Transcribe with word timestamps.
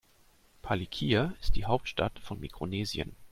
Palikir 0.63 1.35
ist 1.41 1.55
die 1.55 1.65
Hauptstadt 1.65 2.17
von 2.17 2.39
Mikronesien. 2.39 3.15